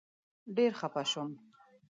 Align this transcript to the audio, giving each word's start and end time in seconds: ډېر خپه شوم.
ډېر 0.55 0.71
خپه 0.79 1.01
شوم. 1.11 1.31